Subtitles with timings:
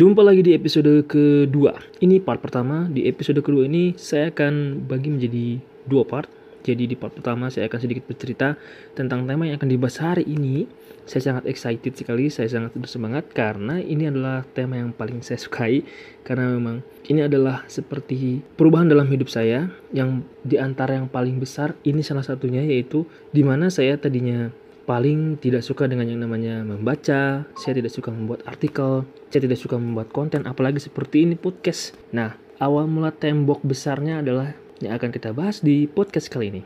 [0.00, 1.76] Jumpa lagi di episode kedua.
[2.00, 2.88] Ini part pertama.
[2.88, 6.24] Di episode kedua ini saya akan bagi menjadi dua part.
[6.64, 8.56] Jadi di part pertama saya akan sedikit bercerita
[8.96, 10.64] tentang tema yang akan dibahas hari ini.
[11.04, 15.84] Saya sangat excited sekali, saya sangat bersemangat karena ini adalah tema yang paling saya sukai
[16.24, 16.80] karena memang
[17.12, 22.24] ini adalah seperti perubahan dalam hidup saya yang di antara yang paling besar ini salah
[22.24, 23.04] satunya yaitu
[23.36, 24.48] di mana saya tadinya
[24.90, 29.78] paling tidak suka dengan yang namanya membaca, saya tidak suka membuat artikel, saya tidak suka
[29.78, 31.94] membuat konten, apalagi seperti ini podcast.
[32.10, 34.50] Nah, awal mula tembok besarnya adalah
[34.82, 36.62] yang akan kita bahas di podcast kali ini.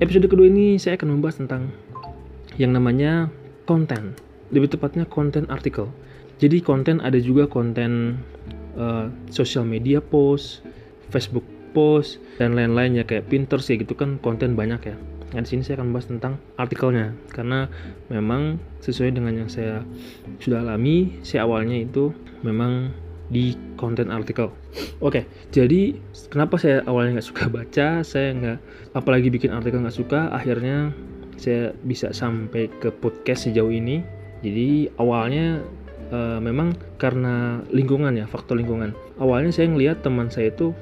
[0.00, 1.68] Episode kedua ini saya akan membahas tentang
[2.56, 3.28] yang namanya
[3.68, 4.16] konten,
[4.48, 5.92] lebih tepatnya konten artikel.
[6.40, 8.24] Jadi konten ada juga konten
[8.78, 10.62] uh, social media post,
[11.10, 14.96] Facebook post dan lain-lainnya kayak Pinterest ya gitu kan konten banyak ya.
[15.34, 17.66] Nah, di sini saya akan bahas tentang artikelnya karena
[18.06, 19.82] memang sesuai dengan yang saya
[20.38, 22.14] sudah alami, saya awalnya itu
[22.46, 22.94] memang
[23.34, 24.54] di konten artikel.
[25.02, 25.98] Oke, jadi
[26.30, 28.58] kenapa saya awalnya nggak suka baca, saya nggak,
[28.94, 30.94] apalagi bikin artikel nggak suka, akhirnya
[31.34, 34.06] saya bisa sampai ke podcast sejauh ini.
[34.44, 35.66] Jadi awalnya
[36.10, 38.92] uh, memang karena lingkungan ya faktor lingkungan.
[39.20, 40.74] Awalnya saya ngelihat teman saya itu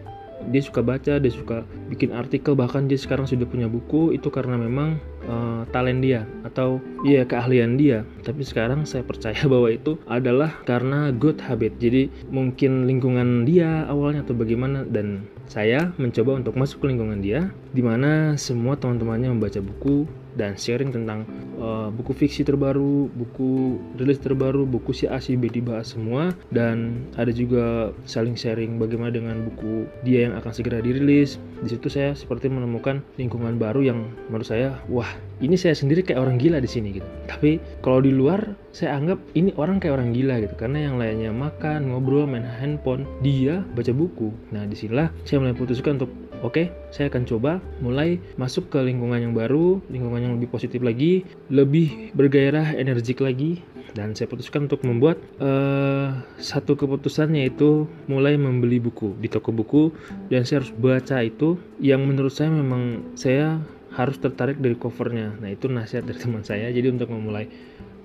[0.51, 4.59] dia suka baca dia suka bikin artikel bahkan dia sekarang sudah punya buku itu karena
[4.59, 4.99] memang
[5.31, 8.03] uh, talent dia atau ya keahlian dia.
[8.27, 11.79] Tapi sekarang saya percaya bahwa itu adalah karena good habit.
[11.79, 17.53] Jadi mungkin lingkungan dia awalnya atau bagaimana dan saya mencoba untuk masuk ke lingkungan dia
[17.77, 21.29] di mana semua teman-temannya membaca buku dan sharing tentang
[21.61, 27.05] uh, buku fiksi terbaru, buku rilis terbaru, buku si A si B dibahas semua dan
[27.17, 31.37] ada juga saling sharing bagaimana dengan buku dia yang akan segera dirilis.
[31.63, 35.09] Di situ saya seperti menemukan lingkungan baru yang menurut saya wah
[35.43, 37.09] ini saya sendiri kayak orang gila di sini gitu.
[37.27, 41.35] Tapi kalau di luar saya anggap ini orang kayak orang gila gitu karena yang lainnya
[41.35, 44.31] makan, ngobrol, main handphone, dia baca buku.
[44.55, 49.31] Nah di sinilah saya mulai putuskan untuk oke saya akan coba mulai masuk ke lingkungan
[49.31, 53.63] yang baru lingkungan yang lebih positif lagi lebih bergairah energik lagi.
[53.93, 59.93] Dan saya putuskan untuk membuat uh, satu keputusan yaitu mulai membeli buku di toko buku.
[60.33, 63.61] Dan saya harus baca itu yang menurut saya memang saya
[63.93, 65.37] harus tertarik dari covernya.
[65.37, 66.73] Nah itu nasihat dari teman saya.
[66.73, 67.45] Jadi untuk memulai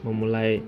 [0.03, 0.59] memulai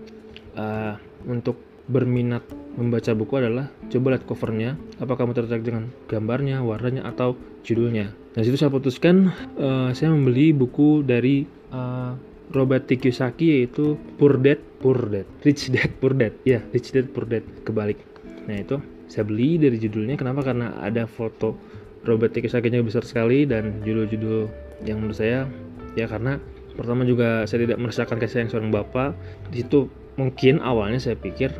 [0.55, 0.95] uh,
[1.27, 2.45] untuk berminat
[2.77, 4.69] membaca buku adalah coba lihat covernya.
[5.01, 7.33] Apakah kamu tertarik dengan gambarnya warnanya atau
[7.65, 8.13] judulnya?
[8.37, 12.13] Nah situ saya putuskan uh, saya membeli buku dari uh,
[12.53, 13.01] Robert T.
[13.01, 16.33] Kiyosaki yaitu Poor Dad Poor Dad Rich Dad Poor Dad.
[16.45, 17.99] Ya yeah, Rich Dad Poor Dad kebalik.
[18.45, 18.77] Nah itu
[19.09, 20.15] saya beli dari judulnya.
[20.15, 20.45] Kenapa?
[20.45, 21.57] Karena ada foto
[22.05, 22.45] Robert T.
[22.45, 24.47] Kiyosaki nya besar sekali dan judul-judul
[24.85, 25.49] yang menurut saya
[25.97, 26.39] ya karena
[26.79, 29.17] pertama juga saya tidak merasakan kasih seorang bapak.
[29.51, 31.51] Di situ mungkin awalnya saya pikir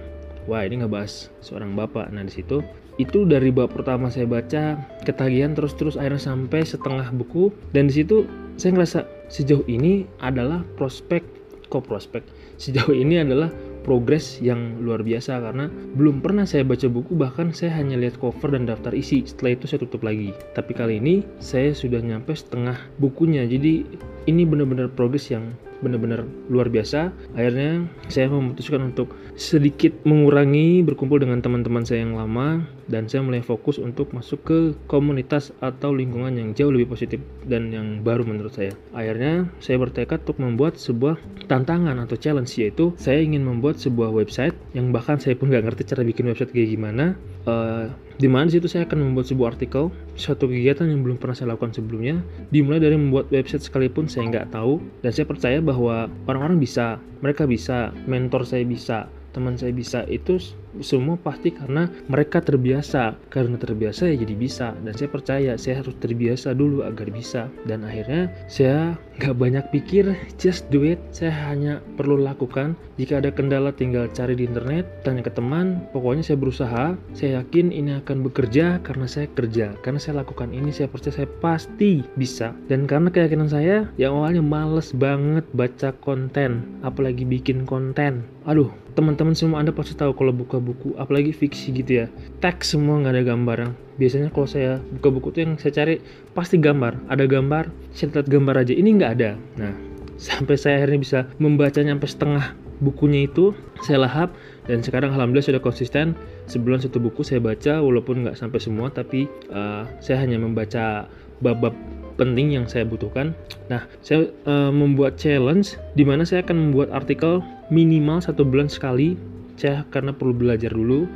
[0.50, 2.10] wah ini ngebahas seorang bapak.
[2.10, 2.66] Nah di situ
[2.98, 4.76] itu dari bab pertama saya baca
[5.08, 7.54] ketagihan terus terus akhirnya sampai setengah buku.
[7.72, 8.26] Dan di situ
[8.58, 11.22] saya ngerasa sejauh ini adalah prospek
[11.70, 12.26] kok prospek?
[12.58, 13.54] Sejauh ini adalah
[13.88, 18.52] progres yang luar biasa karena belum pernah saya baca buku bahkan saya hanya lihat cover
[18.52, 19.24] dan daftar isi.
[19.24, 20.36] Setelah itu saya tutup lagi.
[20.58, 23.48] Tapi kali ini saya sudah nyampe setengah bukunya.
[23.48, 23.88] Jadi
[24.28, 27.12] ini benar-benar progres yang benar-benar luar biasa.
[27.36, 33.40] Akhirnya saya memutuskan untuk sedikit mengurangi berkumpul dengan teman-teman saya yang lama dan saya mulai
[33.46, 34.60] fokus untuk masuk ke
[34.90, 38.74] komunitas atau lingkungan yang jauh lebih positif dan yang baru menurut saya.
[38.92, 44.58] Akhirnya saya bertekad untuk membuat sebuah tantangan atau challenge yaitu saya ingin membuat sebuah website
[44.74, 47.16] yang bahkan saya pun nggak ngerti cara bikin website kayak gimana.
[47.48, 47.88] Uh,
[48.20, 49.88] di mana situ saya akan membuat sebuah artikel,
[50.20, 52.20] suatu kegiatan yang belum pernah saya lakukan sebelumnya,
[52.52, 57.48] dimulai dari membuat website sekalipun saya nggak tahu, dan saya percaya bahwa orang-orang bisa, mereka
[57.48, 59.08] bisa, mentor saya bisa,
[59.40, 60.36] teman saya bisa itu
[60.84, 63.18] semua pasti karena mereka terbiasa.
[63.32, 64.68] Karena terbiasa ya jadi bisa.
[64.86, 67.48] Dan saya percaya saya harus terbiasa dulu agar bisa.
[67.66, 71.02] Dan akhirnya saya nggak banyak pikir just do it.
[71.10, 72.78] Saya hanya perlu lakukan.
[73.00, 75.88] Jika ada kendala tinggal cari di internet tanya ke teman.
[75.96, 76.86] Pokoknya saya berusaha.
[77.16, 79.74] Saya yakin ini akan bekerja karena saya kerja.
[79.82, 82.54] Karena saya lakukan ini saya percaya saya pasti bisa.
[82.70, 86.68] Dan karena keyakinan saya yang awalnya males banget baca konten.
[86.86, 88.28] Apalagi bikin konten.
[88.46, 88.70] Aduh
[89.00, 92.06] teman-teman semua anda pasti tahu kalau buka buku apalagi fiksi gitu ya.
[92.44, 93.58] Teks semua nggak ada gambar.
[93.96, 96.04] Biasanya kalau saya buka buku tuh yang saya cari
[96.36, 97.08] pasti gambar.
[97.08, 98.76] Ada gambar saya lihat gambar aja.
[98.76, 99.40] Ini nggak ada.
[99.56, 99.72] Nah
[100.20, 102.46] sampai saya akhirnya bisa membaca sampai setengah
[102.84, 104.36] bukunya itu saya lahap
[104.68, 106.12] dan sekarang alhamdulillah sudah konsisten.
[106.52, 111.08] Sebulan satu buku saya baca walaupun nggak sampai semua tapi uh, saya hanya membaca
[111.40, 111.72] bab-bab
[112.20, 113.32] penting yang saya butuhkan.
[113.72, 117.40] Nah, saya uh, membuat challenge di mana saya akan membuat artikel
[117.72, 119.16] minimal satu bulan sekali.
[119.56, 121.08] Saya karena perlu belajar dulu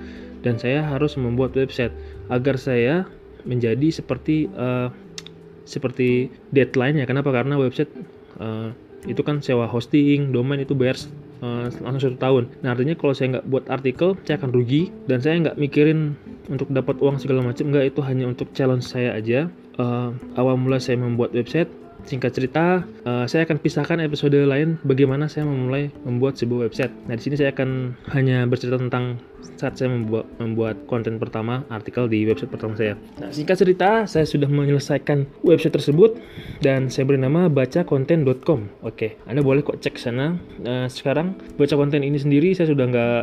[0.43, 1.91] dan saya harus membuat website
[2.31, 3.03] agar saya
[3.43, 4.87] menjadi seperti uh,
[5.67, 7.05] seperti deadline ya.
[7.07, 7.31] Kenapa?
[7.35, 7.91] Karena website
[8.39, 8.71] uh,
[9.03, 10.95] itu kan sewa hosting, domain itu bayar
[11.83, 12.43] langsung satu tahun.
[12.63, 16.15] Nah artinya kalau saya nggak buat artikel, saya akan rugi dan saya nggak mikirin
[16.47, 17.67] untuk dapat uang segala macam.
[17.67, 19.51] Nggak itu hanya untuk challenge saya aja.
[19.77, 21.69] Uh, awal mula saya membuat website,
[22.03, 26.91] Singkat cerita, uh, saya akan pisahkan episode lain bagaimana saya memulai membuat sebuah website.
[27.07, 29.23] Nah, di sini saya akan hanya bercerita tentang
[29.55, 32.99] saat saya membuat membuat konten pertama artikel di website pertama saya.
[33.23, 36.19] Nah, singkat cerita, saya sudah menyelesaikan website tersebut
[36.63, 38.87] dan saya beri nama bacakonten.com.
[38.87, 40.39] Oke, Anda boleh kok cek sana.
[40.63, 43.21] Uh, sekarang baca konten ini sendiri saya sudah nggak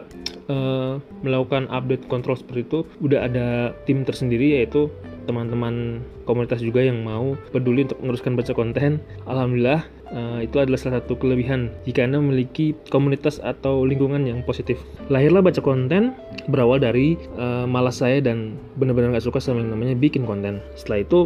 [0.52, 2.78] uh, melakukan update kontrol seperti itu.
[3.00, 4.92] Udah ada tim tersendiri yaitu
[5.24, 9.00] teman-teman komunitas juga yang mau peduli untuk meneruskan baca konten.
[9.24, 14.76] Alhamdulillah, uh, itu adalah salah satu kelebihan jika Anda memiliki komunitas atau lingkungan yang positif.
[15.08, 16.12] Lahirlah baca konten
[16.50, 20.60] berawal dari uh, malas saya dan benar-benar gak suka sama yang namanya bikin konten.
[20.76, 21.20] Setelah itu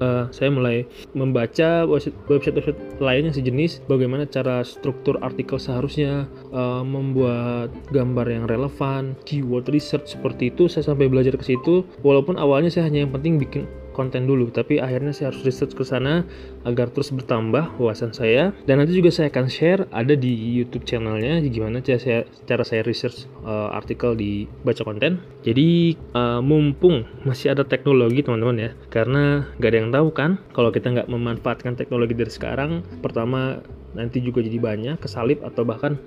[0.00, 7.70] uh, saya mulai membaca website-website lain yang sejenis bagaimana cara struktur artikel seharusnya uh, membuat
[7.94, 10.66] gambar yang relevan keyword research seperti itu.
[10.66, 11.86] Saya sampai belajar ke situ.
[12.02, 15.84] Walaupun awalnya saya hanya yang penting bikin konten dulu tapi akhirnya saya harus research ke
[15.86, 16.26] sana
[16.64, 18.52] agar terus bertambah wawasan saya.
[18.64, 22.82] Dan nanti juga saya akan share ada di YouTube channelnya gimana cara saya cara saya
[22.86, 25.20] research uh, artikel di baca konten.
[25.42, 28.70] Jadi uh, mumpung masih ada teknologi teman-teman ya.
[28.92, 33.62] Karena gak ada yang tahu kan kalau kita nggak memanfaatkan teknologi dari sekarang pertama
[33.94, 35.98] nanti juga jadi banyak kesalip atau bahkan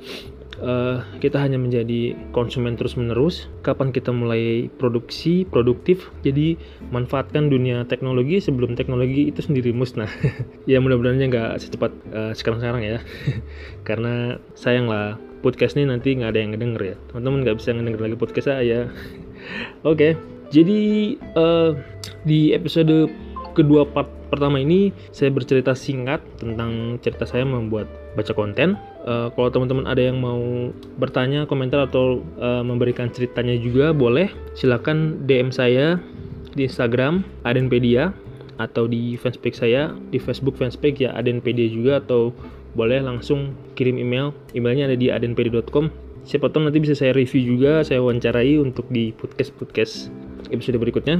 [0.61, 3.49] uh, kita hanya menjadi konsumen terus-menerus.
[3.65, 6.11] Kapan kita mulai produksi, produktif?
[6.21, 6.59] Jadi
[6.93, 10.09] manfaatkan dunia teknologi sebelum teknologi itu sendiri musnah.
[10.69, 12.97] ya mudah-mudahan nggak secepat uh, sekarang-sekarang ya.
[13.87, 16.95] Karena sayang lah podcast ini nanti nggak ada yang ngedenger ya.
[17.09, 18.79] Teman-teman nggak bisa ngedenger lagi podcast saya.
[19.83, 20.11] Oke, okay.
[20.53, 20.81] jadi
[21.35, 21.75] uh,
[22.23, 23.11] di episode
[23.53, 27.85] kedua part pertama ini saya bercerita singkat tentang cerita saya membuat
[28.17, 28.79] baca konten.
[29.03, 34.31] Uh, kalau teman-teman ada yang mau bertanya, komentar atau uh, memberikan ceritanya juga boleh.
[34.55, 35.99] Silakan DM saya
[36.55, 38.15] di Instagram Adenpedia
[38.61, 42.31] atau di fanspage saya di Facebook fanspage ya Adenpedia juga atau
[42.73, 44.31] boleh langsung kirim email.
[44.55, 45.91] Emailnya ada di adenpedia.com.
[46.23, 50.07] Siapa tahu nanti bisa saya review juga, saya wawancarai untuk di podcast-podcast
[50.55, 51.19] episode berikutnya.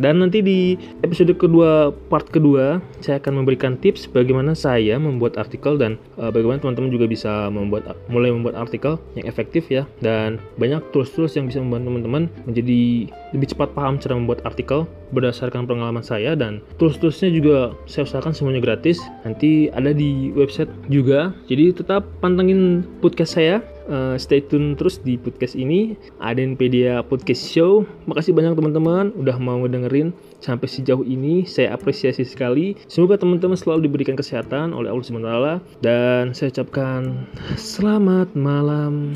[0.00, 5.76] Dan nanti di episode kedua, part kedua, saya akan memberikan tips bagaimana saya membuat artikel
[5.76, 9.84] dan uh, bagaimana teman-teman juga bisa membuat mulai membuat artikel yang efektif ya.
[10.00, 15.68] Dan banyak tools-tools yang bisa membantu teman-teman menjadi lebih cepat paham cara membuat artikel berdasarkan
[15.68, 19.00] pengalaman saya dan tools-toolsnya juga saya usahakan semuanya gratis.
[19.28, 21.36] Nanti ada di website juga.
[21.48, 27.86] Jadi tetap pantengin podcast saya uh, stay tune terus di podcast ini Adenpedia Podcast Show.
[28.06, 31.46] Makasih banyak teman-teman udah mau ngedengerin sampai sejauh ini.
[31.46, 32.78] Saya apresiasi sekali.
[32.86, 35.34] Semoga teman-teman selalu diberikan kesehatan oleh Allah SWT
[35.82, 37.26] dan saya ucapkan
[37.58, 39.14] selamat malam